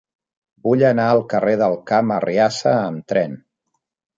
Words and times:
Vull 0.67 0.85
anar 0.87 1.05
al 1.09 1.21
carrer 1.35 1.53
del 1.63 1.77
Camp 1.91 2.15
Arriassa 2.17 2.75
amb 2.89 3.07
tren. 3.15 3.39